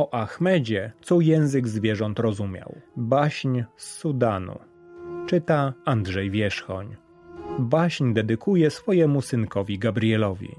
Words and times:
o 0.00 0.14
Ahmedzie, 0.14 0.92
co 1.02 1.20
język 1.20 1.68
zwierząt 1.68 2.18
rozumiał. 2.18 2.74
Baśń 2.96 3.62
z 3.76 3.86
Sudanu. 3.98 4.58
Czyta 5.26 5.74
Andrzej 5.84 6.30
Wierzchoń. 6.30 6.96
Baśń 7.58 8.12
dedykuje 8.12 8.70
swojemu 8.70 9.22
synkowi 9.22 9.78
Gabrielowi. 9.78 10.56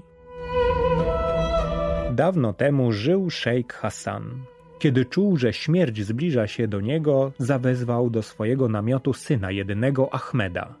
Dawno 2.12 2.52
temu 2.52 2.92
żył 2.92 3.30
szejk 3.30 3.72
Hassan. 3.72 4.44
Kiedy 4.78 5.04
czuł, 5.04 5.36
że 5.36 5.52
śmierć 5.52 6.02
zbliża 6.02 6.46
się 6.46 6.68
do 6.68 6.80
niego, 6.80 7.32
zawezwał 7.38 8.10
do 8.10 8.22
swojego 8.22 8.68
namiotu 8.68 9.12
syna 9.12 9.50
jedynego 9.50 10.14
Ahmeda. 10.14 10.74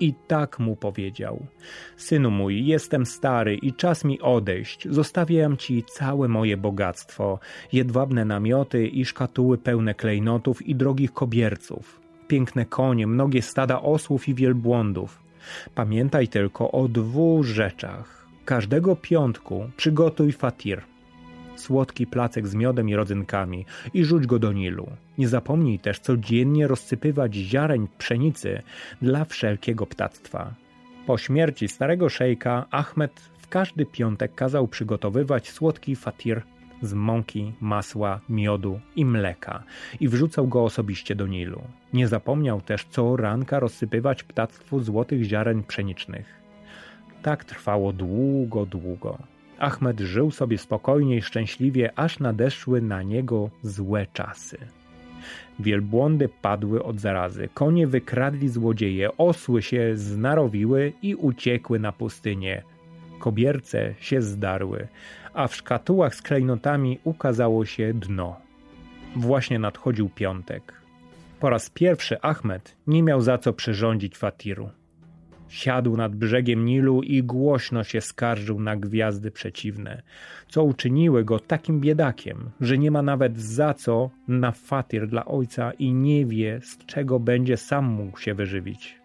I 0.00 0.14
tak 0.26 0.58
mu 0.58 0.76
powiedział: 0.76 1.46
Synu 1.96 2.30
mój, 2.30 2.66
jestem 2.66 3.06
stary 3.06 3.54
i 3.54 3.72
czas 3.72 4.04
mi 4.04 4.20
odejść. 4.20 4.88
Zostawiam 4.90 5.56
ci 5.56 5.84
całe 5.84 6.28
moje 6.28 6.56
bogactwo, 6.56 7.38
jedwabne 7.72 8.24
namioty 8.24 8.86
i 8.86 9.04
szkatuły 9.04 9.58
pełne 9.58 9.94
klejnotów 9.94 10.66
i 10.66 10.74
drogich 10.74 11.12
kobierców, 11.12 12.00
piękne 12.28 12.66
konie, 12.66 13.06
mnogie 13.06 13.42
stada 13.42 13.82
osłów 13.82 14.28
i 14.28 14.34
wielbłądów. 14.34 15.22
Pamiętaj 15.74 16.28
tylko 16.28 16.70
o 16.70 16.88
dwóch 16.88 17.44
rzeczach. 17.44 18.26
Każdego 18.44 18.96
piątku 18.96 19.70
przygotuj 19.76 20.32
fatir 20.32 20.95
słodki 21.60 22.06
placek 22.06 22.46
z 22.46 22.54
miodem 22.54 22.88
i 22.88 22.94
rodzynkami 22.94 23.66
i 23.94 24.04
rzuć 24.04 24.26
go 24.26 24.38
do 24.38 24.52
Nilu. 24.52 24.90
Nie 25.18 25.28
zapomnij 25.28 25.78
też 25.78 25.98
codziennie 25.98 26.68
rozsypywać 26.68 27.34
ziareń 27.34 27.88
pszenicy 27.98 28.62
dla 29.02 29.24
wszelkiego 29.24 29.86
ptactwa. 29.86 30.54
Po 31.06 31.18
śmierci 31.18 31.68
starego 31.68 32.08
szejka 32.08 32.66
Ahmed 32.70 33.20
w 33.38 33.48
każdy 33.48 33.86
piątek 33.86 34.34
kazał 34.34 34.68
przygotowywać 34.68 35.50
słodki 35.50 35.96
fatir 35.96 36.42
z 36.82 36.92
mąki, 36.92 37.52
masła, 37.60 38.20
miodu 38.28 38.80
i 38.96 39.04
mleka 39.04 39.62
i 40.00 40.08
wrzucał 40.08 40.48
go 40.48 40.64
osobiście 40.64 41.14
do 41.14 41.26
Nilu. 41.26 41.62
Nie 41.92 42.08
zapomniał 42.08 42.60
też 42.60 42.84
co 42.84 43.16
ranka 43.16 43.60
rozsypywać 43.60 44.22
ptactwu 44.24 44.80
złotych 44.80 45.24
ziaren 45.24 45.62
pszenicznych. 45.62 46.26
Tak 47.22 47.44
trwało 47.44 47.92
długo, 47.92 48.66
długo. 48.66 49.18
Ahmed 49.58 50.00
żył 50.00 50.30
sobie 50.30 50.58
spokojnie 50.58 51.16
i 51.16 51.22
szczęśliwie, 51.22 51.98
aż 51.98 52.18
nadeszły 52.18 52.80
na 52.80 53.02
niego 53.02 53.50
złe 53.62 54.06
czasy. 54.12 54.58
Wielbłądy 55.58 56.28
padły 56.42 56.84
od 56.84 57.00
zarazy, 57.00 57.48
konie 57.54 57.86
wykradli 57.86 58.48
złodzieje, 58.48 59.16
osły 59.16 59.62
się 59.62 59.96
znarowiły 59.96 60.92
i 61.02 61.14
uciekły 61.14 61.78
na 61.78 61.92
pustynię. 61.92 62.62
Kobierce 63.18 63.94
się 64.00 64.22
zdarły, 64.22 64.88
a 65.34 65.48
w 65.48 65.56
szkatułach 65.56 66.14
z 66.14 66.22
klejnotami 66.22 66.98
ukazało 67.04 67.64
się 67.64 67.94
dno. 67.94 68.36
Właśnie 69.16 69.58
nadchodził 69.58 70.08
piątek. 70.08 70.72
Po 71.40 71.50
raz 71.50 71.70
pierwszy 71.70 72.20
Ahmed 72.22 72.76
nie 72.86 73.02
miał 73.02 73.20
za 73.20 73.38
co 73.38 73.52
przyrządzić 73.52 74.16
fatiru. 74.16 74.70
Siadł 75.48 75.96
nad 75.96 76.16
brzegiem 76.16 76.64
Nilu 76.64 77.02
i 77.02 77.22
głośno 77.22 77.84
się 77.84 78.00
skarżył 78.00 78.60
na 78.60 78.76
gwiazdy 78.76 79.30
przeciwne, 79.30 80.02
co 80.48 80.64
uczyniły 80.64 81.24
go 81.24 81.38
takim 81.38 81.80
biedakiem, 81.80 82.50
że 82.60 82.78
nie 82.78 82.90
ma 82.90 83.02
nawet 83.02 83.38
za 83.38 83.74
co 83.74 84.10
na 84.28 84.52
fatir 84.52 85.08
dla 85.08 85.24
ojca 85.24 85.72
i 85.72 85.92
nie 85.92 86.26
wie, 86.26 86.60
z 86.62 86.78
czego 86.86 87.20
będzie 87.20 87.56
sam 87.56 87.84
mógł 87.84 88.18
się 88.18 88.34
wyżywić. 88.34 88.98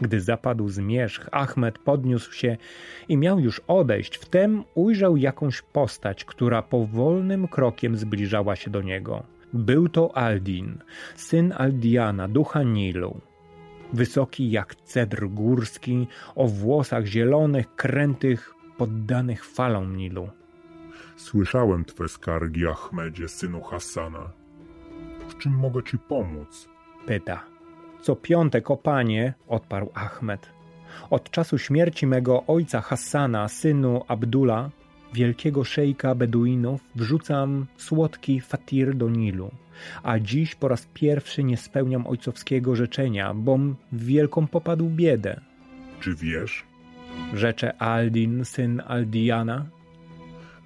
Gdy 0.00 0.20
zapadł 0.20 0.68
zmierzch, 0.68 1.28
Ahmed 1.32 1.78
podniósł 1.78 2.32
się 2.32 2.56
i 3.08 3.16
miał 3.16 3.40
już 3.40 3.60
odejść, 3.66 4.16
wtem 4.16 4.64
ujrzał 4.74 5.16
jakąś 5.16 5.62
postać, 5.62 6.24
która 6.24 6.62
powolnym 6.62 7.48
krokiem 7.48 7.96
zbliżała 7.96 8.56
się 8.56 8.70
do 8.70 8.82
niego. 8.82 9.22
Był 9.52 9.88
to 9.88 10.16
Aldin, 10.16 10.78
syn 11.14 11.52
Aldiana, 11.56 12.28
ducha 12.28 12.62
Nilu 12.62 13.20
wysoki 13.92 14.50
jak 14.50 14.74
cedr 14.74 15.26
górski, 15.28 16.06
o 16.34 16.48
włosach 16.48 17.04
zielonych, 17.06 17.74
krętych, 17.74 18.54
poddanych 18.78 19.44
falom 19.44 19.96
Nilu. 19.96 20.28
Słyszałem 21.16 21.84
twe 21.84 22.08
skargi, 22.08 22.66
Ahmedzie, 22.66 23.28
synu 23.28 23.60
Hassana. 23.60 24.30
W 25.28 25.38
czym 25.38 25.52
mogę 25.52 25.82
ci 25.82 25.98
pomóc? 25.98 26.68
Pyta. 27.06 27.44
Co 28.00 28.16
piątek, 28.16 28.70
o 28.70 28.76
panie, 28.76 29.34
odparł 29.48 29.90
Ahmed. 29.94 30.50
Od 31.10 31.30
czasu 31.30 31.58
śmierci 31.58 32.06
mego 32.06 32.44
ojca 32.46 32.80
Hassana, 32.80 33.48
synu 33.48 34.04
Abdula, 34.08 34.70
wielkiego 35.14 35.64
szejka 35.64 36.14
Beduinów, 36.14 36.80
wrzucam 36.94 37.66
słodki 37.76 38.40
fatir 38.40 38.94
do 38.94 39.08
Nilu 39.10 39.50
a 40.02 40.18
dziś 40.18 40.54
po 40.54 40.68
raz 40.68 40.88
pierwszy 40.94 41.44
nie 41.44 41.56
spełniam 41.56 42.06
ojcowskiego 42.06 42.76
życzenia, 42.76 43.34
bom 43.34 43.76
w 43.92 44.04
wielką 44.04 44.46
popadł 44.46 44.90
biedę. 44.90 45.40
Czy 46.00 46.14
wiesz? 46.14 46.64
Rzecze 47.34 47.82
Aldin, 47.82 48.44
syn 48.44 48.82
Aldiana, 48.86 49.66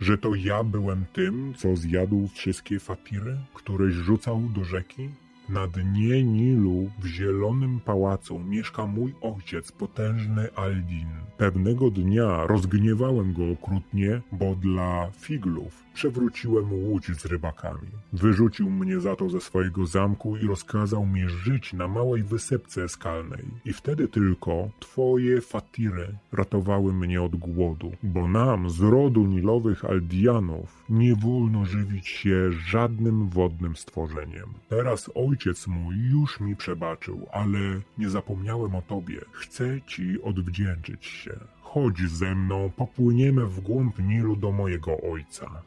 że 0.01 0.19
to 0.19 0.35
ja 0.35 0.65
byłem 0.65 1.05
tym, 1.13 1.55
co 1.57 1.77
zjadł 1.77 2.29
wszystkie 2.35 2.79
fatiry, 2.79 3.37
któreś 3.55 3.95
rzucał 3.95 4.43
do 4.55 4.65
rzeki? 4.65 5.09
Na 5.49 5.67
dnie 5.67 6.25
Nilu, 6.25 6.91
w 6.99 7.07
zielonym 7.07 7.81
pałacu, 7.81 8.39
mieszka 8.39 8.87
mój 8.87 9.15
ojciec, 9.21 9.73
potężny 9.73 10.55
Aldin. 10.55 11.09
Pewnego 11.37 11.91
dnia 11.91 12.47
rozgniewałem 12.47 13.33
go 13.33 13.51
okrutnie, 13.51 14.21
bo 14.33 14.55
dla 14.55 15.11
figlów 15.11 15.85
przewróciłem 15.95 16.73
łódź 16.73 17.07
z 17.07 17.25
rybakami. 17.27 17.89
Wyrzucił 18.13 18.71
mnie 18.71 19.01
za 19.01 19.17
to 19.17 19.31
ze 19.31 19.41
swojego 19.41 19.87
zamku 19.87 20.37
i 20.37 20.47
rozkazał 20.47 21.07
mi 21.07 21.29
żyć 21.29 21.73
na 21.73 21.89
małej 21.89 22.23
wysepce 22.23 22.89
skalnej. 22.89 23.45
I 23.65 23.73
wtedy 23.73 24.09
tylko 24.09 24.71
twoje 24.81 25.41
fatiry 25.41 26.09
ratowały 26.33 26.93
mnie 26.93 27.23
od 27.23 27.37
głodu, 27.37 27.93
bo 28.03 28.29
nam 28.29 28.71
z 28.71 28.81
rodu 28.81 29.27
nilowych 29.27 29.85
Aldianów 29.85 30.85
nie 30.89 31.17
wolno 31.17 31.65
żywić 31.65 32.09
się 32.09 32.53
żadnym 32.53 33.29
wodnym 33.29 33.77
stworzeniem. 33.77 34.49
Teraz 34.69 35.11
ojciec 35.15 35.38
mój 35.67 35.97
już 36.11 36.41
mi 36.41 36.57
przebaczył, 36.57 37.27
ale 37.33 37.59
nie 37.99 38.09
zapomniałem 38.09 38.75
o 38.75 38.83
tobie. 38.83 39.21
Chcę 39.33 39.81
ci 39.87 40.23
odwdzięczyć 40.23 41.07
się. 41.07 41.33
Chodź 41.61 41.99
ze 41.99 42.35
mną, 42.35 42.71
popłyniemy 42.77 43.47
w 43.47 43.61
głąb 43.61 43.99
Nilu 43.99 44.37
do 44.37 44.53
mojego 44.53 45.01
ojca. 45.01 45.63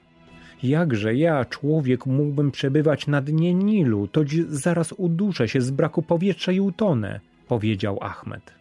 Jakże 0.64 1.16
ja, 1.16 1.46
człowiek, 1.46 2.06
mógłbym 2.06 2.52
przebywać 2.52 3.08
na 3.08 3.22
dnie 3.22 3.54
Nilu, 3.54 4.08
toć 4.08 4.36
zaraz 4.50 4.94
uduszę 4.98 5.48
się 5.48 5.62
z 5.62 5.72
braku 5.72 6.02
powietrza 6.02 6.52
i 6.52 6.60
utonę, 6.60 7.20
powiedział 7.48 7.98
Ahmed. 8.02 8.54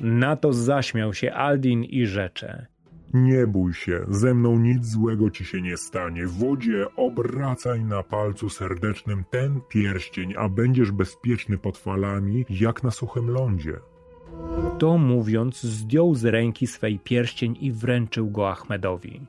Na 0.00 0.36
to 0.36 0.52
zaśmiał 0.52 1.14
się 1.14 1.32
Aldin 1.32 1.84
i 1.84 2.06
rzecze. 2.06 2.66
Nie 3.14 3.46
bój 3.46 3.74
się, 3.74 4.04
ze 4.08 4.34
mną 4.34 4.58
nic 4.58 4.86
złego 4.86 5.30
ci 5.30 5.44
się 5.44 5.62
nie 5.62 5.76
stanie. 5.76 6.26
Wodzie 6.26 6.86
obracaj 6.96 7.84
na 7.84 8.02
palcu 8.02 8.48
serdecznym 8.48 9.24
ten 9.30 9.60
pierścień, 9.68 10.34
a 10.38 10.48
będziesz 10.48 10.92
bezpieczny 10.92 11.58
pod 11.58 11.78
falami, 11.78 12.44
jak 12.50 12.82
na 12.82 12.90
suchym 12.90 13.30
lądzie. 13.30 13.76
To 14.78 14.98
mówiąc, 14.98 15.62
zdjął 15.62 16.14
z 16.14 16.24
ręki 16.24 16.66
swej 16.66 16.98
pierścień 16.98 17.56
i 17.60 17.72
wręczył 17.72 18.30
go 18.30 18.50
Ahmedowi. 18.50 19.20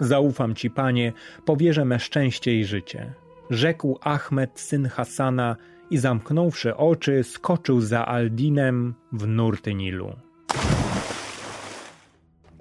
Zaufam 0.00 0.54
ci, 0.54 0.70
panie, 0.70 1.12
powierzę 1.44 1.84
me 1.84 1.98
szczęście 1.98 2.54
i 2.54 2.64
życie. 2.64 3.14
Rzekł 3.50 3.98
Ahmed, 4.00 4.60
syn 4.60 4.88
Hasana, 4.88 5.56
i 5.90 5.98
zamknąwszy 5.98 6.76
oczy, 6.76 7.24
skoczył 7.24 7.80
za 7.80 8.06
Aldinem 8.06 8.94
w 9.12 9.26
nurty 9.26 9.74
Nilu. 9.74 10.27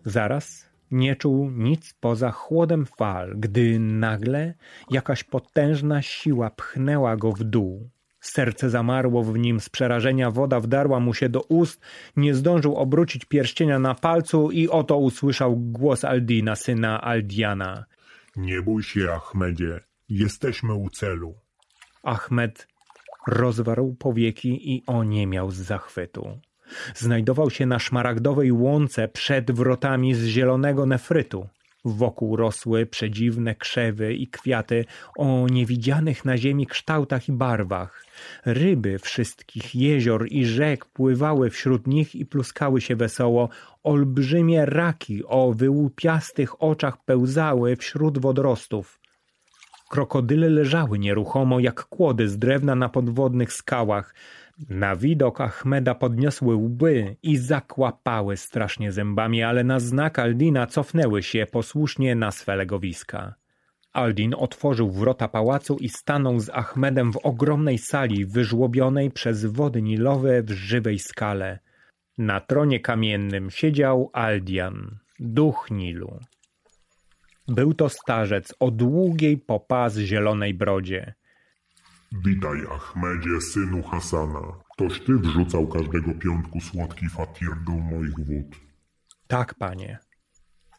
Zaraz 0.08 0.70
nie 0.92 1.16
czuł 1.16 1.52
nic 1.52 1.94
poza 2.00 2.32
chłodem 2.32 2.86
fal, 2.86 3.34
gdy 3.38 3.80
nagle 3.80 4.54
jakaś 4.90 5.24
potężna 5.24 6.02
siła 6.02 6.50
pchnęła 6.50 7.18
go 7.18 7.32
w 7.32 7.44
dół. 7.44 7.90
Serce 8.20 8.70
zamarło 8.70 9.24
w 9.24 9.38
nim 9.38 9.60
z 9.60 9.70
przerażenia, 9.70 10.32
woda 10.32 10.60
wdarła 10.60 11.00
mu 11.00 11.14
się 11.14 11.30
do 11.30 11.42
ust, 11.42 11.82
nie 12.16 12.36
zdążył 12.36 12.76
obrócić 12.76 13.26
pierścienia 13.26 13.80
na 13.80 13.96
palcu 13.96 14.52
i 14.52 14.70
oto 14.70 14.98
usłyszał 14.98 15.58
głos 15.58 16.06
Aldina, 16.06 16.56
syna 16.56 17.02
Aldiana. 17.02 17.86
Nie 18.36 18.62
bój 18.62 18.84
się, 18.84 19.12
Ahmedzie, 19.12 19.80
jesteśmy 20.10 20.74
u 20.74 20.90
celu. 20.90 21.36
Ahmed 22.04 22.68
rozwarł 23.28 23.96
powieki 24.00 24.76
i 24.76 24.84
oniemiał 24.86 25.52
z 25.52 25.56
zachwytu. 25.56 26.40
Znajdował 26.96 27.50
się 27.50 27.66
na 27.66 27.80
szmaragdowej 27.80 28.52
łące 28.52 29.08
przed 29.08 29.52
wrotami 29.52 30.16
z 30.16 30.26
zielonego 30.26 30.86
nefrytu. 30.86 31.48
Wokół 31.86 32.36
rosły 32.36 32.86
przedziwne 32.86 33.56
krzewy 33.56 34.14
i 34.14 34.28
kwiaty 34.28 34.86
o 35.18 35.48
niewidzianych 35.52 36.26
na 36.26 36.38
ziemi 36.38 36.68
kształtach 36.68 37.30
i 37.30 37.32
barwach. 37.32 38.06
Ryby 38.46 39.00
wszystkich 39.00 39.76
jezior 39.76 40.28
i 40.30 40.46
rzek 40.46 40.86
pływały 40.86 41.50
wśród 41.50 41.88
nich 41.88 42.16
i 42.16 42.26
pluskały 42.26 42.82
się 42.82 42.96
wesoło. 42.96 43.50
Olbrzymie 43.84 44.66
raki 44.66 45.24
o 45.26 45.54
wyłupiastych 45.54 46.64
oczach 46.64 46.98
pełzały 47.06 47.76
wśród 47.76 48.18
wodorostów. 48.18 49.00
Krokodyle 49.90 50.50
leżały 50.50 51.00
nieruchomo 51.00 51.60
jak 51.60 51.84
kłody 51.84 52.30
z 52.30 52.38
drewna 52.38 52.76
na 52.76 52.90
podwodnych 52.90 53.54
skałach. 53.54 54.16
Na 54.70 54.96
widok 54.96 55.42
Ahmeda 55.42 55.96
podniosły 55.96 56.56
łby 56.56 57.16
i 57.24 57.38
zakłapały 57.38 58.38
strasznie 58.38 58.92
zębami, 58.92 59.44
ale 59.44 59.64
na 59.64 59.80
znak 59.80 60.20
Aldina 60.20 60.68
cofnęły 60.68 61.24
się 61.24 61.46
posłusznie 61.52 62.16
na 62.16 62.32
swe 62.32 62.56
legowiska. 62.56 63.36
Aldin 63.94 64.36
otworzył 64.38 64.92
wrota 64.92 65.28
pałacu 65.28 65.78
i 65.80 65.90
stanął 65.90 66.40
z 66.40 66.50
Ahmedem 66.50 67.14
w 67.14 67.18
ogromnej 67.18 67.78
sali 67.78 68.26
wyżłobionej 68.26 69.12
przez 69.12 69.46
wody 69.46 69.82
nilowe 69.82 70.44
w 70.44 70.52
żywej 70.52 71.00
skale. 71.00 71.60
Na 72.18 72.40
tronie 72.40 72.80
kamiennym 72.80 73.50
siedział 73.50 74.10
Aldian, 74.14 74.98
duch 75.20 75.68
Nilu. 75.72 76.20
Był 77.48 77.74
to 77.74 77.90
starzec 77.90 78.54
o 78.60 78.72
długiej 78.72 79.38
po 79.38 79.60
pas 79.60 79.98
zielonej 79.98 80.54
brodzie. 80.54 81.14
Witaj, 82.12 82.58
Ahmedzie, 82.72 83.42
synu 83.42 83.84
Hasana. 83.84 84.40
Toż 84.78 85.00
ty 85.00 85.14
wrzucał 85.14 85.68
każdego 85.68 86.14
piątku 86.14 86.62
słodki 86.62 87.10
fatir 87.10 87.50
do 87.66 87.72
moich 87.72 88.16
wód. 88.16 88.56
Tak, 89.28 89.54
panie. 89.54 90.00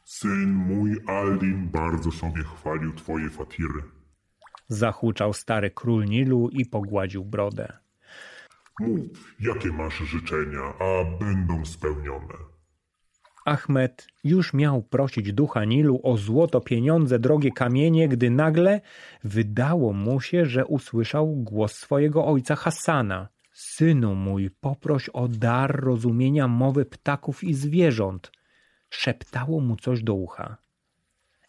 Syn 0.05 0.53
mój 0.53 0.97
Aldin 1.07 1.69
bardzo 1.69 2.13
sobie 2.13 2.43
chwalił 2.45 2.93
twoje 2.93 3.31
fatiry. 3.31 3.83
Zahuczał 4.69 5.33
stary 5.33 5.71
król 5.71 6.05
Nilu 6.05 6.49
i 6.49 6.67
pogładził 6.67 7.25
brodę. 7.25 7.79
Mów, 8.81 9.35
jakie 9.41 9.73
masz 9.73 9.99
życzenia, 9.99 10.75
a 10.79 11.19
będą 11.19 11.65
spełnione. 11.65 12.35
Ahmed 13.49 14.07
już 14.25 14.55
miał 14.55 14.83
prosić 14.83 15.33
ducha 15.33 15.65
Nilu 15.65 16.01
o 16.03 16.17
złoto, 16.17 16.61
pieniądze, 16.61 17.19
drogie 17.19 17.53
kamienie, 17.53 18.09
gdy 18.09 18.31
nagle 18.31 18.81
wydało 19.25 19.93
mu 19.93 20.21
się, 20.21 20.47
że 20.47 20.67
usłyszał 20.67 21.37
głos 21.37 21.73
swojego 21.73 22.27
ojca 22.27 22.57
Hassana. 22.57 23.29
Synu 23.53 24.15
mój, 24.15 24.51
poproś 24.51 25.09
o 25.09 25.29
dar 25.29 25.81
rozumienia 25.81 26.49
mowy 26.49 26.85
ptaków 26.85 27.45
i 27.45 27.55
zwierząt. 27.55 28.33
Szeptało 28.91 29.61
mu 29.61 29.77
coś 29.77 30.03
do 30.03 30.15
ucha. 30.15 30.57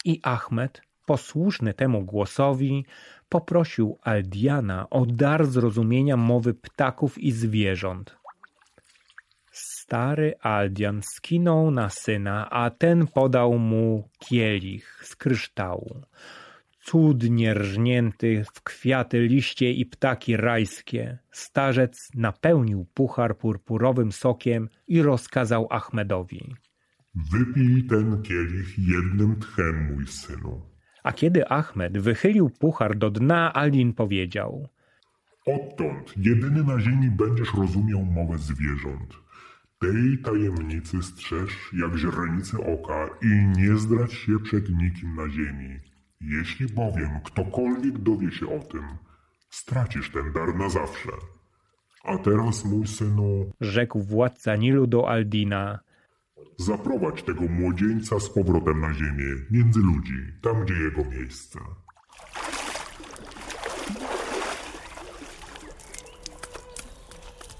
I 0.05 0.19
Ahmed, 0.23 0.81
posłuszny 1.05 1.73
temu 1.73 2.05
głosowi, 2.05 2.85
poprosił 3.29 3.97
Aldiana 4.01 4.89
o 4.89 5.05
dar 5.05 5.45
zrozumienia 5.45 6.17
mowy 6.17 6.53
ptaków 6.53 7.17
i 7.17 7.31
zwierząt. 7.31 8.18
Stary 9.89 10.33
Aldian 10.41 11.01
skinął 11.01 11.71
na 11.71 11.89
syna, 11.89 12.49
a 12.49 12.69
ten 12.69 13.07
podał 13.07 13.59
mu 13.59 14.09
kielich 14.19 15.01
z 15.03 15.15
kryształu. 15.15 16.01
Cudnie 16.81 17.53
rżnięty 17.53 18.43
w 18.53 18.61
kwiaty, 18.61 19.19
liście 19.19 19.71
i 19.71 19.85
ptaki 19.85 20.37
rajskie, 20.37 21.17
starzec 21.31 22.09
napełnił 22.15 22.85
puchar 22.93 23.37
purpurowym 23.37 24.11
sokiem 24.11 24.69
i 24.87 25.01
rozkazał 25.01 25.67
Ahmedowi. 25.69 26.55
Wypij 27.31 27.83
ten 27.83 28.21
kielich 28.21 28.79
jednym 28.79 29.39
tchem, 29.39 29.93
mój 29.93 30.07
synu. 30.07 30.61
A 31.03 31.11
kiedy 31.11 31.47
Ahmed 31.47 31.97
wychylił 31.97 32.49
puchar 32.49 32.97
do 32.97 33.09
dna, 33.11 33.53
Aldin 33.53 33.93
powiedział: 33.93 34.67
Odtąd 35.45 36.13
jedyny 36.17 36.63
na 36.63 36.79
ziemi 36.79 37.11
będziesz 37.11 37.53
rozumiał 37.53 38.05
mowę 38.05 38.37
zwierząt. 38.37 39.28
Tej 39.79 40.17
tajemnicy 40.23 41.03
strzeż 41.03 41.71
jak 41.73 41.97
źrenicy 41.97 42.57
oka 42.57 43.09
i 43.21 43.59
nie 43.59 43.77
zdradź 43.77 44.13
się 44.13 44.39
przed 44.43 44.69
nikim 44.69 45.15
na 45.15 45.29
ziemi. 45.29 45.79
Jeśli 46.21 46.67
bowiem 46.67 47.09
ktokolwiek 47.25 47.97
dowie 47.97 48.31
się 48.31 48.47
o 48.55 48.59
tym, 48.59 48.83
stracisz 49.49 50.11
ten 50.11 50.33
dar 50.33 50.55
na 50.55 50.69
zawsze. 50.69 51.11
A 52.03 52.17
teraz, 52.17 52.65
mój 52.65 52.87
synu, 52.87 53.51
rzekł 53.61 53.99
władca 53.99 54.55
Nilu 54.55 54.87
do 54.87 55.09
Aldina, 55.09 55.79
zaprowadź 56.57 57.23
tego 57.23 57.47
młodzieńca 57.47 58.19
z 58.19 58.29
powrotem 58.29 58.81
na 58.81 58.93
ziemię, 58.93 59.35
między 59.51 59.79
ludzi, 59.79 60.17
tam 60.41 60.63
gdzie 60.65 60.73
jego 60.73 61.05
miejsce. 61.05 61.59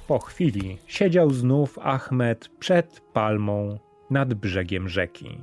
Po 0.10 0.20
chwili 0.20 0.78
siedział 0.88 1.32
znów 1.32 1.80
Ahmed 1.82 2.50
przed 2.60 3.02
palmą 3.14 3.80
nad 4.10 4.34
brzegiem 4.34 4.90
rzeki. 4.90 5.42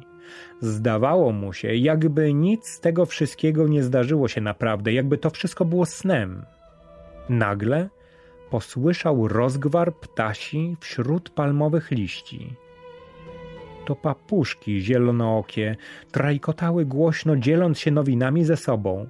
Zdawało 0.60 1.32
mu 1.32 1.52
się, 1.52 1.74
jakby 1.74 2.34
nic 2.34 2.66
z 2.68 2.80
tego 2.80 3.06
wszystkiego 3.06 3.68
nie 3.68 3.82
zdarzyło 3.82 4.28
się 4.28 4.40
naprawdę, 4.40 4.92
jakby 4.92 5.18
to 5.18 5.30
wszystko 5.30 5.64
było 5.64 5.86
snem. 5.86 6.44
Nagle 7.28 7.88
posłyszał 8.50 9.28
rozgwar 9.28 9.94
ptasi 9.94 10.76
wśród 10.80 11.30
palmowych 11.30 11.90
liści. 11.90 12.56
To 13.84 13.96
papuszki 13.96 14.80
zielonookie 14.80 15.76
trajkotały 16.12 16.84
głośno, 16.84 17.36
dzieląc 17.36 17.78
się 17.78 17.90
nowinami 17.90 18.44
ze 18.44 18.56
sobą. 18.56 19.06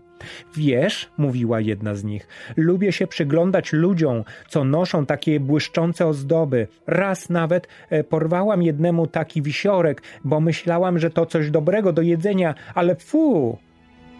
Wiesz, 0.56 1.10
mówiła 1.18 1.60
jedna 1.60 1.94
z 1.94 2.04
nich, 2.04 2.28
lubię 2.56 2.92
się 2.92 3.06
przyglądać 3.06 3.72
ludziom, 3.72 4.24
co 4.48 4.64
noszą 4.64 5.06
takie 5.06 5.40
błyszczące 5.40 6.06
ozdoby. 6.06 6.68
Raz 6.86 7.30
nawet 7.30 7.68
e, 7.90 8.04
porwałam 8.04 8.62
jednemu 8.62 9.06
taki 9.06 9.42
wisiorek, 9.42 10.02
bo 10.24 10.40
myślałam, 10.40 10.98
że 10.98 11.10
to 11.10 11.26
coś 11.26 11.50
dobrego 11.50 11.92
do 11.92 12.02
jedzenia, 12.02 12.54
ale 12.74 12.96
fu! 12.96 13.58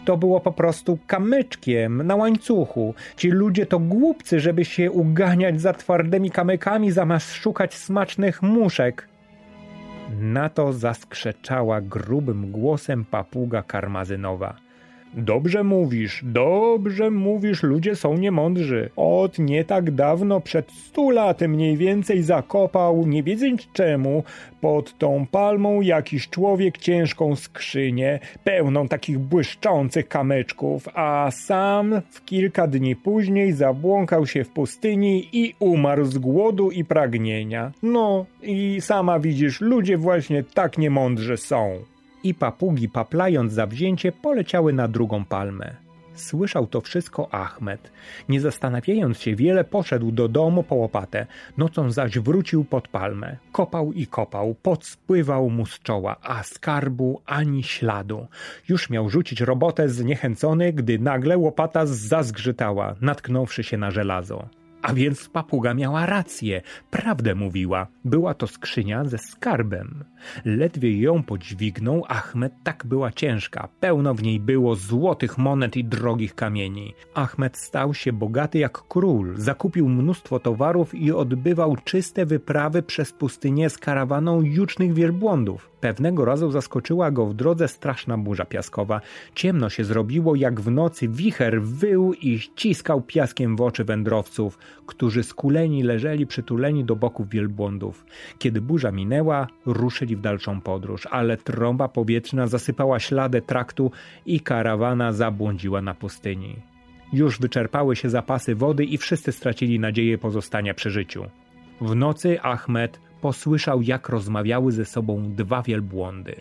To 0.05 0.17
było 0.17 0.41
po 0.41 0.53
prostu 0.53 0.99
kamyczkiem 1.07 2.03
na 2.07 2.17
łańcuchu. 2.17 2.95
Ci 3.17 3.31
ludzie 3.31 3.67
to 3.67 3.79
głupcy, 3.79 4.41
żeby 4.41 4.65
się 4.65 4.91
uganiać 4.91 5.61
za 5.61 5.73
twardymi 5.73 6.31
kamykami, 6.31 6.91
zamiast 6.91 7.35
szukać 7.35 7.75
smacznych 7.75 8.43
muszek. 8.43 9.09
Na 10.21 10.49
to 10.49 10.73
zaskrzeczała 10.73 11.81
grubym 11.81 12.51
głosem 12.51 13.05
papuga 13.05 13.63
karmazynowa. 13.63 14.66
Dobrze 15.15 15.65
mówisz, 15.65 16.21
dobrze 16.25 17.11
mówisz, 17.11 17.63
ludzie 17.63 17.97
są 17.97 18.15
niemądrzy. 18.15 18.91
Od 18.97 19.39
nie 19.39 19.65
tak 19.65 19.91
dawno, 19.91 20.41
przed 20.41 20.73
stu 20.73 21.11
laty 21.11 21.49
mniej 21.49 21.77
więcej 21.77 22.23
zakopał, 22.23 23.07
nie 23.07 23.23
wiedząc 23.23 23.69
czemu, 23.73 24.25
pod 24.61 24.99
tą 24.99 25.27
palmą 25.31 25.81
jakiś 25.81 26.29
człowiek 26.29 26.79
ciężką 26.79 27.37
skrzynię, 27.37 28.19
pełną 28.45 28.89
takich 28.89 29.19
błyszczących 29.19 30.09
kamyczków, 30.09 30.89
a 30.95 31.31
sam 31.31 32.03
w 32.11 32.25
kilka 32.25 32.67
dni 32.67 32.97
później 32.97 33.53
zabłąkał 33.53 34.27
się 34.27 34.45
w 34.45 34.49
pustyni 34.49 35.29
i 35.33 35.55
umarł 35.59 36.05
z 36.05 36.19
głodu 36.19 36.71
i 36.71 36.85
pragnienia. 36.85 37.73
No 37.83 38.27
i 38.43 38.81
sama 38.81 39.21
widzisz, 39.21 39.61
ludzie 39.61 39.97
właśnie 39.97 40.45
tak 40.45 40.79
niemądrzy 40.79 41.37
są 41.37 41.79
i 42.23 42.35
papugi 42.35 42.89
paplając 42.89 43.53
zawzięcie 43.53 44.13
poleciały 44.13 44.73
na 44.73 44.89
drugą 44.89 45.25
palmę. 45.25 45.87
Słyszał 46.17 46.67
to 46.67 46.81
wszystko 46.81 47.35
Ahmed. 47.35 47.93
Nie 48.29 48.41
zastanawiając 48.41 49.19
się 49.19 49.37
wiele, 49.37 49.65
poszedł 49.65 50.13
do 50.13 50.29
domu 50.29 50.63
po 50.63 50.75
łopatę. 50.75 51.27
Nocą 51.57 51.91
zaś 51.91 52.19
wrócił 52.19 52.65
pod 52.65 52.89
palmę. 52.89 53.37
Kopał 53.53 53.93
i 53.93 54.07
kopał, 54.07 54.55
pot 54.63 54.85
spływał 54.85 55.51
mu 55.51 55.67
z 55.67 55.79
czoła, 55.79 56.17
a 56.23 56.43
skarbu 56.43 57.21
ani 57.27 57.63
śladu. 57.63 58.27
Już 58.69 58.91
miał 58.91 59.11
rzucić 59.11 59.41
robotę 59.41 59.89
zniechęcony, 59.89 60.73
gdy 60.73 60.99
nagle 60.99 61.39
łopata 61.39 61.87
zazgrzytała, 61.87 62.95
natknąwszy 63.01 63.65
się 63.65 63.77
na 63.77 63.91
żelazo. 63.91 64.49
A 64.87 64.95
więc 64.95 65.29
papuga 65.29 65.75
miała 65.75 66.07
rację, 66.07 66.63
prawdę 66.91 67.35
mówiła. 67.35 67.87
Była 68.05 68.35
to 68.35 68.47
skrzynia 68.47 69.05
ze 69.05 69.19
skarbem. 69.19 70.05
Ledwie 70.45 71.01
ją 71.01 71.23
podźwignął, 71.23 72.05
Ahmed 72.09 72.53
tak 72.65 72.87
była 72.87 73.13
ciężka. 73.13 73.69
Pełno 73.81 74.15
w 74.15 74.23
niej 74.23 74.41
było 74.41 74.75
złotych 74.75 75.39
monet 75.39 75.77
i 75.77 75.85
drogich 75.85 76.35
kamieni. 76.35 76.95
Ahmed 77.15 77.57
stał 77.57 77.95
się 77.95 78.13
bogaty 78.13 78.59
jak 78.59 78.83
król, 78.89 79.35
zakupił 79.37 79.89
mnóstwo 79.89 80.39
towarów 80.41 80.95
i 80.95 81.13
odbywał 81.13 81.77
czyste 81.77 82.27
wyprawy 82.27 82.83
przez 82.83 83.13
pustynię 83.13 83.71
z 83.71 83.79
karawaną 83.79 84.43
jucznych 84.43 84.95
wielbłądów. 84.95 85.71
Pewnego 85.81 86.25
razu 86.25 86.51
zaskoczyła 86.51 87.11
go 87.11 87.27
w 87.27 87.35
drodze 87.35 87.69
straszna 87.69 88.19
burza 88.19 88.45
piaskowa. 88.45 89.01
Ciemno 89.35 89.71
się 89.71 89.85
zrobiło, 89.85 90.35
jak 90.35 90.61
w 90.61 90.71
nocy 90.71 91.09
wicher 91.09 91.63
wył 91.63 92.13
i 92.15 92.39
ściskał 92.39 93.03
piaskiem 93.03 93.57
w 93.57 93.61
oczy 93.61 93.85
wędrowców, 93.85 94.59
którzy 94.87 95.23
skuleni 95.23 95.83
leżeli 95.83 96.27
przytuleni 96.27 96.85
do 96.85 96.97
boków 96.97 97.29
wielbłądów. 97.29 98.07
Kiedy 98.39 98.61
burza 98.61 98.93
minęła, 98.93 99.47
ruszyli 99.67 100.17
w 100.17 100.21
dalszą 100.21 100.61
podróż, 100.61 101.07
ale 101.11 101.37
trąba 101.37 101.89
powietrzna 101.89 102.47
zasypała 102.47 102.99
ślady 102.99 103.43
traktu 103.43 103.91
i 104.27 104.41
karawana 104.41 105.13
zabłądziła 105.13 105.83
na 105.83 105.95
pustyni. 105.95 106.57
Już 107.13 107.39
wyczerpały 107.41 107.97
się 107.97 108.11
zapasy 108.11 108.55
wody 108.55 108.85
i 108.85 108.99
wszyscy 108.99 109.33
stracili 109.33 109.79
nadzieję 109.81 110.19
pozostania 110.19 110.75
przy 110.75 110.91
życiu. 110.91 111.25
W 111.81 111.95
nocy 111.95 112.41
Ahmed 112.41 113.01
posłyszał, 113.21 113.83
jak 113.83 114.09
rozmawiały 114.09 114.73
ze 114.73 114.85
sobą 114.85 115.33
dwa 115.35 115.63
wielbłądy. 115.63 116.37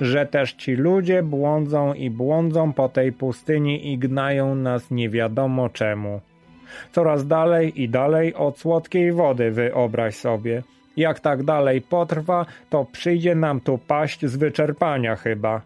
że 0.00 0.26
też 0.26 0.52
ci 0.52 0.72
ludzie 0.74 1.22
błądzą 1.22 1.94
i 1.94 2.10
błądzą 2.10 2.72
po 2.72 2.88
tej 2.88 3.12
pustyni 3.12 3.92
i 3.92 3.98
gnają 3.98 4.54
nas 4.54 4.90
nie 4.90 5.10
wiadomo 5.10 5.68
czemu. 5.68 6.20
Coraz 6.92 7.26
dalej 7.26 7.82
i 7.82 7.88
dalej 7.88 8.34
od 8.34 8.58
słodkiej 8.58 9.12
wody 9.12 9.50
wyobraź 9.50 10.16
sobie. 10.16 10.62
Jak 10.96 11.20
tak 11.20 11.42
dalej 11.42 11.80
potrwa, 11.80 12.46
to 12.70 12.84
przyjdzie 12.84 13.34
nam 13.34 13.60
tu 13.60 13.78
paść 13.78 14.26
z 14.26 14.36
wyczerpania 14.36 15.16
chyba. 15.16 15.60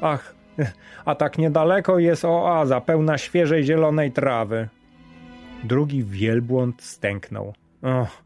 Ach, 0.00 0.34
a 1.04 1.14
tak 1.14 1.38
niedaleko 1.38 1.98
jest 1.98 2.24
oaza 2.24 2.80
pełna 2.80 3.18
świeżej 3.18 3.64
zielonej 3.64 4.12
trawy. 4.12 4.68
Drugi 5.64 6.04
wielbłąd 6.04 6.82
stęknął. 6.82 7.54
Och, 7.82 8.21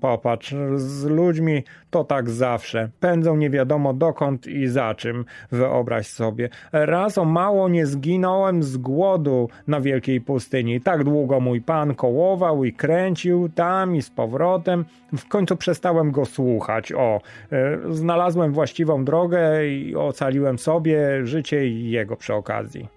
popatrz, 0.00 0.54
z 0.74 1.04
ludźmi 1.04 1.62
to 1.90 2.04
tak 2.04 2.30
zawsze. 2.30 2.88
Pędzą 3.00 3.36
nie 3.36 3.50
wiadomo 3.50 3.94
dokąd 3.94 4.46
i 4.46 4.66
za 4.66 4.94
czym. 4.94 5.24
Wyobraź 5.52 6.06
sobie. 6.06 6.48
Raz 6.72 7.18
o 7.18 7.24
mało 7.24 7.68
nie 7.68 7.86
zginąłem 7.86 8.62
z 8.62 8.76
głodu 8.76 9.48
na 9.66 9.80
wielkiej 9.80 10.20
pustyni. 10.20 10.80
Tak 10.80 11.04
długo 11.04 11.40
mój 11.40 11.60
pan 11.60 11.94
kołował 11.94 12.64
i 12.64 12.72
kręcił 12.72 13.48
tam 13.48 13.96
i 13.96 14.02
z 14.02 14.10
powrotem. 14.10 14.84
W 15.16 15.28
końcu 15.28 15.56
przestałem 15.56 16.10
go 16.10 16.24
słuchać. 16.24 16.92
O, 16.92 17.20
e, 17.52 17.78
znalazłem 17.90 18.52
właściwą 18.52 19.04
drogę 19.04 19.68
i 19.68 19.96
ocaliłem 19.96 20.58
sobie 20.58 21.26
życie 21.26 21.66
i 21.66 21.90
jego 21.90 22.16
przy 22.16 22.34
okazji. 22.34 22.88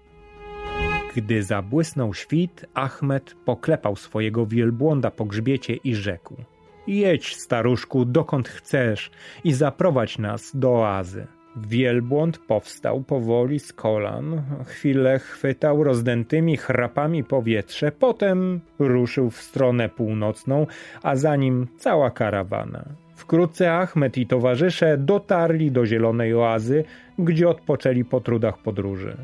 Gdy 1.16 1.42
zabłysnął 1.42 2.14
świt, 2.14 2.66
Achmed 2.74 3.34
poklepał 3.44 3.96
swojego 3.96 4.46
wielbłąda 4.46 5.10
po 5.10 5.24
grzbiecie 5.24 5.74
i 5.74 5.94
rzekł– 5.94 6.36
Jedź, 6.86 7.36
staruszku, 7.36 8.04
dokąd 8.04 8.48
chcesz 8.48 9.10
i 9.44 9.52
zaprowadź 9.52 10.18
nas 10.18 10.56
do 10.56 10.72
oazy. 10.72 11.26
Wielbłąd 11.56 12.38
powstał 12.38 13.02
powoli 13.02 13.58
z 13.58 13.72
kolan, 13.72 14.42
chwilę 14.66 15.18
chwytał 15.18 15.84
rozdętymi 15.84 16.56
chrapami 16.56 17.24
powietrze, 17.24 17.92
potem 17.92 18.60
ruszył 18.78 19.30
w 19.30 19.42
stronę 19.42 19.88
północną, 19.88 20.66
a 21.02 21.16
za 21.16 21.36
nim 21.36 21.66
cała 21.78 22.10
karawana. 22.10 22.84
Wkrótce 23.14 23.72
Achmed 23.72 24.18
i 24.18 24.26
towarzysze 24.26 24.98
dotarli 24.98 25.72
do 25.72 25.86
zielonej 25.86 26.34
oazy, 26.34 26.84
gdzie 27.18 27.48
odpoczęli 27.48 28.04
po 28.04 28.20
trudach 28.20 28.58
podróży. 28.58 29.16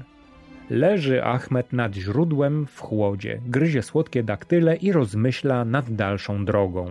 Leży 0.71 1.25
Achmed 1.25 1.73
nad 1.73 1.95
źródłem 1.95 2.67
w 2.67 2.81
chłodzie, 2.81 3.41
gryzie 3.47 3.83
słodkie 3.83 4.23
daktyle 4.23 4.77
i 4.77 4.93
rozmyśla 4.93 5.65
nad 5.65 5.91
dalszą 5.91 6.45
drogą. 6.45 6.91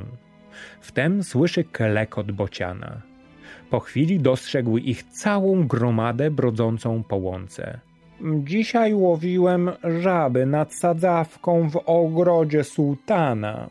Wtem 0.81 1.23
słyszy 1.23 1.63
klekot 1.63 2.31
bociana. 2.31 3.01
Po 3.69 3.79
chwili 3.79 4.19
dostrzegł 4.19 4.77
ich 4.77 5.03
całą 5.03 5.67
gromadę 5.67 6.31
brodzącą 6.31 7.03
po 7.03 7.15
łące. 7.15 7.79
Dzisiaj 8.43 8.93
łowiłem 8.93 9.71
żaby 10.01 10.45
nad 10.45 10.73
sadzawką 10.73 11.69
w 11.69 11.81
ogrodzie 11.85 12.63
sułtana. 12.63 13.69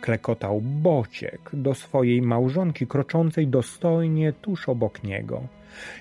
Klekotał 0.00 0.60
Bociek 0.60 1.50
do 1.52 1.74
swojej 1.74 2.22
małżonki 2.22 2.86
kroczącej 2.86 3.46
dostojnie 3.46 4.32
tuż 4.32 4.68
obok 4.68 5.02
niego 5.02 5.42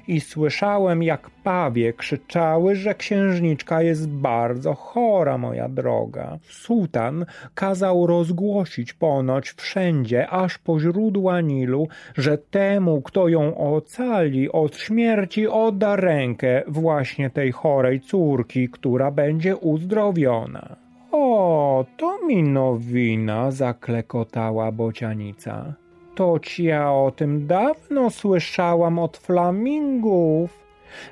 i 0.08 0.22
słyszałem, 0.22 1.04
jak 1.04 1.30
pawie 1.30 1.94
krzyczały, 1.94 2.76
że 2.76 2.96
księżniczka 2.96 3.82
jest 3.82 4.10
bardzo 4.10 4.74
chora, 4.74 5.38
moja 5.38 5.70
droga. 5.70 6.40
Sułtan 6.50 7.26
kazał 7.56 8.08
rozgłosić 8.08 8.94
ponoć 8.94 9.52
wszędzie, 9.52 10.30
aż 10.30 10.58
po 10.58 10.80
źródła 10.80 11.42
Nilu, 11.42 11.88
że 12.18 12.38
temu, 12.38 13.02
kto 13.02 13.28
ją 13.28 13.58
ocali 13.58 14.52
od 14.52 14.78
śmierci, 14.78 15.48
odda 15.48 15.96
rękę 15.96 16.64
właśnie 16.68 17.30
tej 17.30 17.52
chorej 17.52 18.00
córki, 18.00 18.70
która 18.70 19.12
będzie 19.12 19.56
uzdrowiona. 19.56 20.76
O, 21.12 21.86
to 21.98 22.26
mi 22.28 22.44
nowina, 22.44 23.52
zaklekotała 23.52 24.72
bocianica. 24.72 25.81
Toć 26.22 26.60
ja 26.60 26.92
o 26.92 27.12
tym 27.16 27.48
dawno 27.48 28.10
słyszałam 28.10 29.00
od 29.00 29.18
flamingów. 29.18 30.60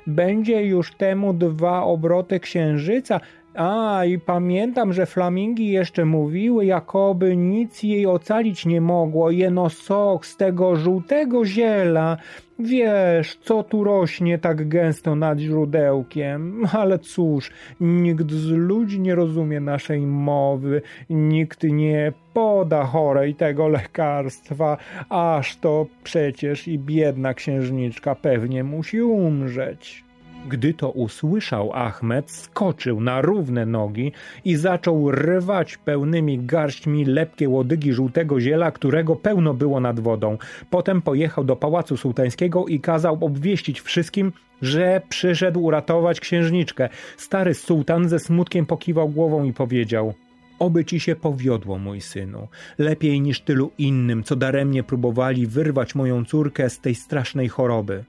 Będzie 0.06 0.64
już 0.64 0.94
temu 0.94 1.32
dwa 1.32 1.82
obroty 1.82 2.40
księżyca, 2.40 3.20
a, 3.54 4.04
i 4.04 4.18
pamiętam, 4.18 4.92
że 4.92 5.06
flamingi 5.06 5.68
jeszcze 5.68 6.04
mówiły, 6.04 6.64
jakoby 6.64 7.36
nic 7.36 7.82
jej 7.82 8.06
ocalić 8.06 8.66
nie 8.66 8.80
mogło, 8.80 9.30
jeno 9.30 9.70
sok 9.70 10.26
z 10.26 10.36
tego 10.36 10.76
żółtego 10.76 11.44
ziela. 11.44 12.16
Wiesz, 12.58 13.36
co 13.36 13.62
tu 13.62 13.84
rośnie 13.84 14.38
tak 14.38 14.68
gęsto 14.68 15.14
nad 15.14 15.38
źródełkiem, 15.38 16.66
ale 16.72 16.98
cóż, 16.98 17.50
nikt 17.80 18.30
z 18.30 18.50
ludzi 18.50 19.00
nie 19.00 19.14
rozumie 19.14 19.60
naszej 19.60 20.00
mowy, 20.00 20.82
nikt 21.10 21.62
nie 21.62 22.12
poda 22.34 22.84
chorej 22.84 23.34
tego 23.34 23.68
lekarstwa, 23.68 24.76
aż 25.08 25.56
to 25.56 25.86
przecież 26.04 26.68
i 26.68 26.78
biedna 26.78 27.34
księżniczka 27.34 28.14
pewnie 28.14 28.64
musi 28.64 29.02
umrzeć. 29.02 30.09
Gdy 30.48 30.74
to 30.74 30.90
usłyszał 30.90 31.72
Ahmed, 31.72 32.30
skoczył 32.30 33.00
na 33.00 33.20
równe 33.20 33.66
nogi 33.66 34.12
i 34.44 34.56
zaczął 34.56 35.10
rwać 35.10 35.76
pełnymi 35.76 36.38
garśćmi 36.38 37.04
lepkie 37.04 37.48
łodygi 37.48 37.92
żółtego 37.92 38.40
ziela, 38.40 38.70
którego 38.70 39.16
pełno 39.16 39.54
było 39.54 39.80
nad 39.80 40.00
wodą. 40.00 40.38
Potem 40.70 41.02
pojechał 41.02 41.44
do 41.44 41.56
pałacu 41.56 41.96
sułtańskiego 41.96 42.66
i 42.66 42.80
kazał 42.80 43.18
obwieścić 43.20 43.80
wszystkim, 43.80 44.32
że 44.62 45.02
przyszedł 45.08 45.60
uratować 45.60 46.20
księżniczkę. 46.20 46.88
Stary 47.16 47.54
sułtan 47.54 48.08
ze 48.08 48.18
smutkiem 48.18 48.66
pokiwał 48.66 49.08
głową 49.08 49.44
i 49.44 49.52
powiedział: 49.52 50.14
Oby 50.58 50.84
ci 50.84 51.00
się 51.00 51.16
powiodło, 51.16 51.78
mój 51.78 52.00
synu, 52.00 52.48
lepiej 52.78 53.20
niż 53.20 53.40
tylu 53.40 53.70
innym, 53.78 54.22
co 54.22 54.36
daremnie 54.36 54.82
próbowali 54.82 55.46
wyrwać 55.46 55.94
moją 55.94 56.24
córkę 56.24 56.70
z 56.70 56.80
tej 56.80 56.94
strasznej 56.94 57.48
choroby. 57.48 58.04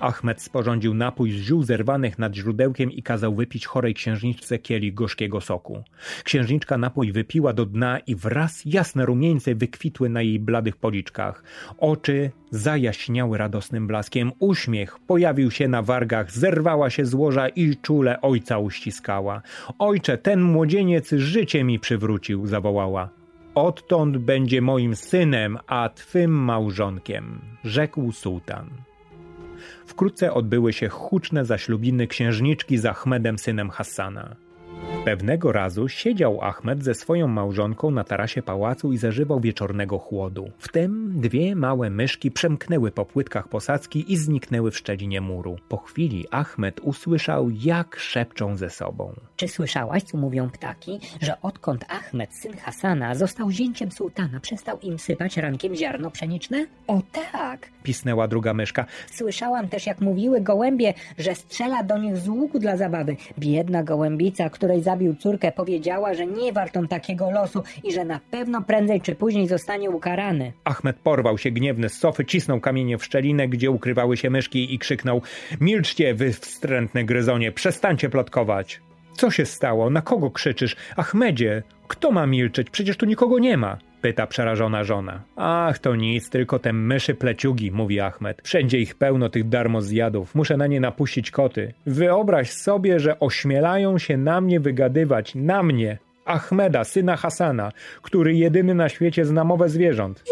Ahmed 0.00 0.42
sporządził 0.42 0.94
napój 0.94 1.32
z 1.32 1.34
ziół 1.34 1.62
zerwanych 1.62 2.18
nad 2.18 2.34
źródełkiem 2.34 2.92
i 2.92 3.02
kazał 3.02 3.34
wypić 3.34 3.66
chorej 3.66 3.94
księżniczce 3.94 4.58
kielich 4.58 4.94
gorzkiego 4.94 5.40
soku. 5.40 5.82
Księżniczka 6.24 6.78
napój 6.78 7.12
wypiła 7.12 7.52
do 7.52 7.66
dna 7.66 7.98
i 7.98 8.14
wraz 8.14 8.62
jasne 8.64 9.06
rumieńce 9.06 9.54
wykwitły 9.54 10.08
na 10.08 10.22
jej 10.22 10.38
bladych 10.38 10.76
policzkach. 10.76 11.42
Oczy 11.78 12.30
zajaśniały 12.50 13.38
radosnym 13.38 13.86
blaskiem, 13.86 14.32
uśmiech 14.38 14.98
pojawił 14.98 15.50
się 15.50 15.68
na 15.68 15.82
wargach, 15.82 16.32
zerwała 16.32 16.90
się 16.90 17.04
z 17.06 17.14
łoża 17.14 17.48
i 17.48 17.76
czule 17.76 18.20
ojca 18.20 18.58
uściskała. 18.58 19.42
Ojcze, 19.78 20.18
ten 20.18 20.42
młodzieniec 20.42 21.10
życie 21.10 21.64
mi 21.64 21.78
przywrócił, 21.78 22.46
zawołała. 22.46 23.10
Odtąd 23.54 24.18
będzie 24.18 24.60
moim 24.60 24.96
synem, 24.96 25.58
a 25.66 25.88
twym 25.88 26.30
małżonkiem, 26.30 27.40
rzekł 27.64 28.12
sułtan. 28.12 28.89
Wkrótce 29.86 30.32
odbyły 30.32 30.72
się 30.72 30.88
huczne 30.88 31.44
zaślubiny 31.44 32.06
księżniczki 32.06 32.78
z 32.78 32.86
Ahmedem 32.86 33.38
synem 33.38 33.70
Hassana. 33.70 34.36
Pewnego 35.04 35.52
razu 35.52 35.88
siedział 35.88 36.42
Ahmed 36.42 36.84
ze 36.84 36.94
swoją 36.94 37.28
małżonką 37.28 37.90
na 37.90 38.04
tarasie 38.04 38.42
pałacu 38.42 38.92
i 38.92 38.98
zażywał 38.98 39.40
wieczornego 39.40 39.98
chłodu. 39.98 40.50
Wtem 40.58 41.20
dwie 41.20 41.56
małe 41.56 41.90
myszki 41.90 42.30
przemknęły 42.30 42.90
po 42.90 43.04
płytkach 43.04 43.48
posadzki 43.48 44.12
i 44.12 44.16
zniknęły 44.16 44.70
w 44.70 44.76
szczelinie 44.76 45.20
muru. 45.20 45.56
Po 45.68 45.76
chwili 45.76 46.26
Ahmed 46.30 46.80
usłyszał, 46.80 47.50
jak 47.50 47.96
szepczą 47.96 48.56
ze 48.56 48.70
sobą. 48.70 49.12
Czy 49.36 49.48
słyszałaś, 49.48 50.02
co 50.02 50.18
mówią 50.18 50.50
ptaki, 50.50 50.98
że 51.20 51.40
odkąd 51.42 51.84
Ahmed, 51.88 52.34
syn 52.34 52.56
Hasana, 52.56 53.14
został 53.14 53.50
zięciem 53.50 53.92
sułtana, 53.92 54.40
przestał 54.40 54.78
im 54.80 54.98
sypać 54.98 55.36
rankiem 55.36 55.74
ziarno 55.74 56.10
pszeniczne? 56.10 56.66
O 56.86 57.02
tak! 57.12 57.68
Pisnęła 57.82 58.28
druga 58.28 58.54
myszka. 58.54 58.86
Słyszałam 59.12 59.68
też, 59.68 59.86
jak 59.86 60.00
mówiły 60.00 60.40
gołębie, 60.40 60.94
że 61.18 61.34
strzela 61.34 61.82
do 61.82 61.98
nich 61.98 62.16
z 62.16 62.28
łuku 62.28 62.58
dla 62.58 62.76
zabawy. 62.76 63.16
Biedna 63.38 63.82
gołębica, 63.82 64.50
której 64.50 64.82
zabił 64.90 65.14
córkę, 65.14 65.52
powiedziała, 65.52 66.14
że 66.14 66.26
nie 66.26 66.52
wartą 66.52 66.88
takiego 66.88 67.30
losu 67.30 67.62
i 67.84 67.92
że 67.92 68.04
na 68.04 68.20
pewno 68.30 68.62
prędzej 68.62 69.00
czy 69.00 69.14
później 69.14 69.48
zostanie 69.48 69.90
ukarany. 69.90 70.52
Ahmed 70.64 70.96
porwał 70.96 71.38
się 71.38 71.50
gniewny 71.50 71.88
z 71.88 71.92
sofy, 71.92 72.24
cisnął 72.24 72.60
kamienie 72.60 72.98
w 72.98 73.04
szczelinę, 73.04 73.48
gdzie 73.48 73.70
ukrywały 73.70 74.16
się 74.16 74.30
myszki 74.30 74.74
i 74.74 74.78
krzyknął 74.78 75.22
Milczcie, 75.60 76.14
wy 76.14 76.32
wstrętne 76.32 77.04
gryzonie, 77.04 77.52
przestańcie 77.52 78.08
plotkować. 78.08 78.80
Co 79.16 79.30
się 79.30 79.46
stało? 79.46 79.90
Na 79.90 80.02
kogo 80.02 80.30
krzyczysz? 80.30 80.76
Achmedzie, 80.96 81.62
kto 81.88 82.10
ma 82.10 82.26
milczeć? 82.26 82.70
Przecież 82.70 82.96
tu 82.96 83.06
nikogo 83.06 83.38
nie 83.38 83.56
ma. 83.56 83.78
Pyta 84.00 84.26
przerażona 84.26 84.84
żona. 84.84 85.22
Ach, 85.36 85.78
to 85.78 85.96
nic, 85.96 86.30
tylko 86.30 86.58
te 86.58 86.72
myszy 86.72 87.14
pleciugi, 87.14 87.72
mówi 87.72 88.00
Achmed. 88.00 88.42
Wszędzie 88.44 88.78
ich 88.78 88.94
pełno 88.94 89.28
tych 89.28 89.48
darmozjadów. 89.48 90.34
Muszę 90.34 90.56
na 90.56 90.66
nie 90.66 90.80
napuścić 90.80 91.30
koty. 91.30 91.74
Wyobraź 91.86 92.50
sobie, 92.50 93.00
że 93.00 93.20
ośmielają 93.20 93.98
się 93.98 94.16
na 94.16 94.40
mnie 94.40 94.60
wygadywać. 94.60 95.34
Na 95.34 95.62
mnie! 95.62 95.98
Ahmeda, 96.24 96.84
syna 96.84 97.16
Hasana, 97.16 97.72
który 98.02 98.34
jedyny 98.34 98.74
na 98.74 98.88
świecie 98.88 99.24
zna 99.24 99.44
mowę 99.44 99.68
zwierząt. 99.68 100.24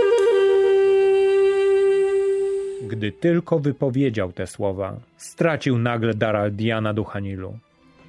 Gdy 2.89 3.13
tylko 3.13 3.59
wypowiedział 3.59 4.33
te 4.33 4.47
słowa, 4.47 4.97
stracił 5.17 5.79
nagle 5.79 6.15
dar 6.15 6.37
Aldiana 6.37 6.95
ducha 6.95 7.21
Nilu. 7.21 7.59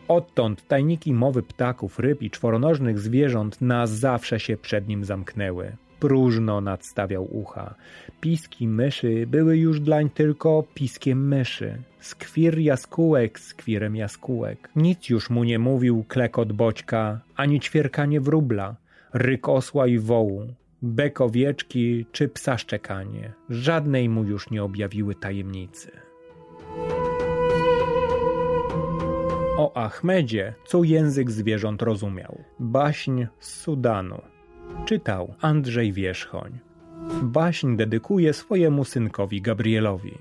Odtąd 0.10 0.68
tajniki 0.68 1.13
mowy 1.13 1.44
ptaków, 1.44 2.00
ryb 2.00 2.22
i 2.22 2.30
czworonożnych 2.30 3.00
zwierząt 3.00 3.62
na 3.62 3.88
zawsze 3.88 4.39
się 4.39 4.58
przed 4.58 4.88
nim 4.88 5.06
zamknęły. 5.06 5.72
Próżno 6.00 6.62
nadstawiał 6.62 7.38
ucha. 7.38 7.75
Piski 8.22 8.68
myszy 8.68 9.28
były 9.28 9.58
już 9.58 9.80
dlań 9.80 10.10
tylko 10.10 10.63
piskiem 10.74 11.28
myszy. 11.28 11.78
Skwir 12.00 12.60
jaskółek, 12.60 13.39
skwirem 13.39 13.96
jaskółek. 13.96 14.70
Nic 14.75 15.10
już 15.10 15.30
mu 15.30 15.44
nie 15.44 15.60
mówił 15.60 16.04
klekot 16.08 16.54
boćka, 16.54 17.20
ani 17.36 17.60
ćwierkanie 17.60 18.22
wróbla, 18.22 18.75
ryk 19.13 19.50
osła 19.50 19.88
i 19.88 20.00
wołu, 20.00 20.48
bek 20.82 21.22
owieczki 21.22 22.06
czy 22.12 22.30
psa 22.30 22.58
szczekanie. 22.58 23.34
Żadnej 23.50 24.10
mu 24.10 24.24
już 24.24 24.50
nie 24.50 24.63
objawiły 24.63 25.16
tajemnicy. 25.16 26.09
O 29.60 29.78
Achmedzie, 29.78 30.54
co 30.66 30.84
język 30.84 31.32
zwierząt 31.32 31.82
rozumiał. 31.82 32.44
Baśń 32.60 33.25
z 33.39 33.54
Sudanu. 33.62 34.22
Czytał 34.86 35.34
Andrzej 35.42 35.94
Wierzchoń. 35.94 36.60
Baśń 37.24 37.75
dedykuje 37.75 38.34
swojemu 38.34 38.86
synkowi 38.86 39.42
Gabrielowi. 39.42 40.18